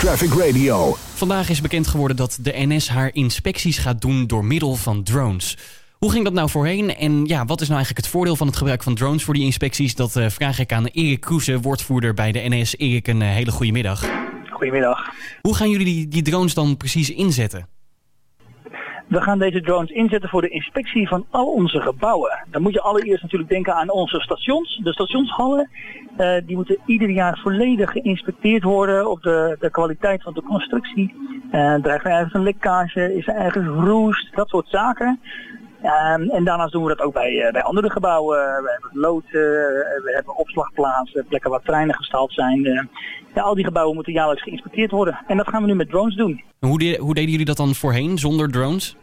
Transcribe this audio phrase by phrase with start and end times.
[0.00, 0.94] Traffic Radio.
[1.14, 5.56] Vandaag is bekend geworden dat de NS haar inspecties gaat doen door middel van drones.
[5.98, 8.56] Hoe ging dat nou voorheen en ja, wat is nou eigenlijk het voordeel van het
[8.56, 9.94] gebruik van drones voor die inspecties?
[9.94, 12.76] Dat uh, vraag ik aan Erik Kroese, woordvoerder bij de NS.
[12.76, 14.04] Erik, een uh, hele goede middag.
[14.50, 15.10] Goedemiddag.
[15.40, 17.68] Hoe gaan jullie die, die drones dan precies inzetten?
[19.10, 22.46] We gaan deze drones inzetten voor de inspectie van al onze gebouwen.
[22.50, 24.80] Dan moet je allereerst natuurlijk denken aan onze stations.
[24.82, 25.70] De stationshallen,
[26.18, 31.14] uh, die moeten ieder jaar volledig geïnspecteerd worden op de, de kwaliteit van de constructie.
[31.52, 35.20] Uh, dreigt er ergens een lekkage, is er ergens roest, dat soort zaken.
[35.82, 38.38] Um, en daarnaast doen we dat ook bij, uh, bij andere gebouwen.
[38.38, 39.40] We hebben loodsen,
[40.04, 42.88] we hebben opslagplaatsen, plekken waar treinen gestald zijn.
[43.34, 45.18] Ja, al die gebouwen moeten jaarlijks geïnspecteerd worden.
[45.26, 46.42] En dat gaan we nu met drones doen.
[46.60, 48.96] Hoe, hoe deden jullie dat dan voorheen, zonder drones?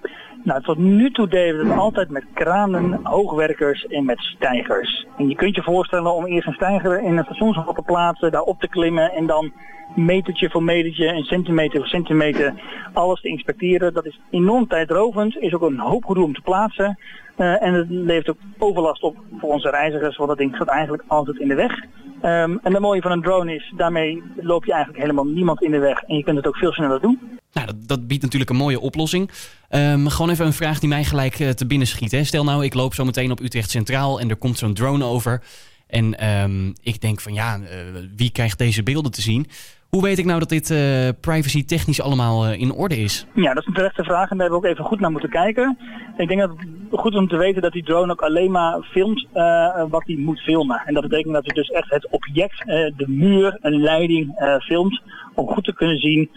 [0.48, 5.06] Nou, tot nu toe deden we het altijd met kranen, hoogwerkers en met stijgers.
[5.18, 8.42] En je kunt je voorstellen om eerst een stijger in een stationshal te plaatsen, daar
[8.42, 9.52] op te klimmen en dan
[9.96, 12.54] metertje voor metertje en centimeter voor centimeter
[12.94, 13.94] alles te inspecteren.
[13.94, 17.00] Dat is enorm tijdrovend, is ook een hoop gedoe om te plaatsen.
[17.38, 21.04] Uh, en het levert ook overlast op voor onze reizigers, want dat ding gaat eigenlijk
[21.08, 21.72] altijd in de weg.
[21.82, 25.72] Um, en het mooie van een drone is, daarmee loop je eigenlijk helemaal niemand in
[25.72, 27.37] de weg en je kunt het ook veel sneller doen.
[27.54, 29.32] Nou, dat, biedt natuurlijk een mooie oplossing.
[29.70, 32.12] Um, gewoon even een vraag die mij gelijk uh, te binnen schiet.
[32.12, 32.24] Hè.
[32.24, 35.42] Stel nou, ik loop zo meteen op Utrecht Centraal en er komt zo'n drone over.
[35.88, 37.68] En um, ik denk van ja, uh,
[38.16, 39.48] wie krijgt deze beelden te zien?
[39.90, 43.26] Hoe weet ik nou dat dit uh, privacy technisch allemaal in orde is?
[43.34, 45.30] Ja, dat is een terechte vraag en daar hebben we ook even goed naar moeten
[45.30, 45.78] kijken.
[46.18, 46.52] Ik denk dat
[46.92, 50.40] goed om te weten dat die drone ook alleen maar filmt uh, wat hij moet
[50.40, 50.82] filmen.
[50.86, 52.66] En dat betekent dat hij dus echt het object,
[52.98, 55.02] de muur, een leiding filmt.
[55.34, 56.30] Om goed te kunnen zien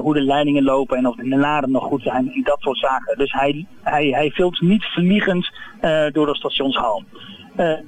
[0.00, 3.18] hoe de leidingen lopen en of de naden nog goed zijn en dat soort zaken.
[3.18, 5.50] Dus hij, hij, hij filmt niet vliegend
[6.12, 7.02] door de stationshal.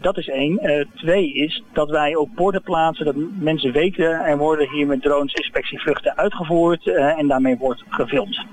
[0.01, 0.89] Dat is één.
[0.95, 5.35] Twee is dat wij ook borden plaatsen, dat mensen weten er worden hier met drones
[5.35, 8.45] inspectievluchten uitgevoerd en daarmee wordt gefilmd.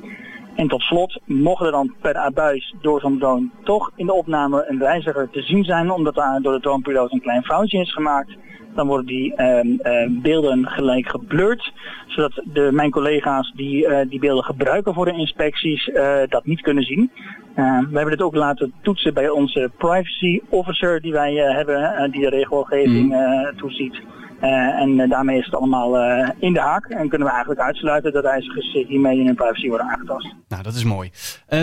[0.59, 4.65] En tot slot, mocht er dan per abuis door zo'n drone toch in de opname
[4.67, 8.37] een reiziger te zien zijn, omdat daar door de dronepiloot een klein foutje is gemaakt,
[8.75, 11.71] dan worden die uh, uh, beelden gelijk geblurred,
[12.07, 15.91] zodat de, mijn collega's die uh, die beelden gebruiken voor de inspecties
[16.29, 17.11] dat niet kunnen zien.
[17.55, 22.21] Uh, we hebben dit ook laten toetsen bij onze privacy officer die wij hebben, die
[22.21, 23.15] de regelgeving
[23.57, 24.01] toeziet.
[24.41, 25.95] En daarmee is het allemaal
[26.39, 29.87] in de haak en kunnen we eigenlijk uitsluiten dat reizigers hiermee in hun privacy worden
[29.87, 30.33] aangetast.
[30.47, 31.11] Nou, dat is mooi.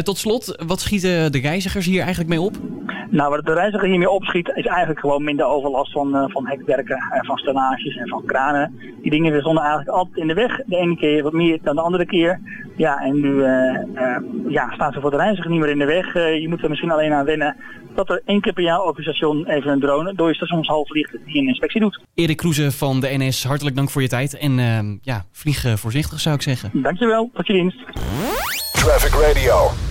[0.02, 2.56] tot slot, wat schieten de reizigers hier eigenlijk mee op?
[3.10, 7.24] Nou, wat de reiziger hiermee opschiet is eigenlijk gewoon minder overlast van, van hekwerken en
[7.24, 8.78] van stellages en van kranen.
[9.02, 10.56] Die dingen stonden eigenlijk altijd in de weg.
[10.66, 12.40] De ene keer wat meer dan de andere keer.
[12.76, 13.42] Ja, en nu
[14.48, 16.14] ja, staan ze voor de reiziger niet meer in de weg.
[16.14, 17.56] Uh, je moet er misschien alleen aan wennen
[17.94, 20.86] dat er één keer per jaar op een station even een drone door je stationshal
[20.86, 22.00] vliegt die een inspectie doet.
[22.14, 24.38] Erik Kroeze van de NS, hartelijk dank voor je tijd.
[24.38, 26.70] En uh, ja, vlieg voorzichtig zou ik zeggen.
[26.72, 27.78] Dankjewel, tot je dienst.
[28.72, 29.85] Traffic Radio.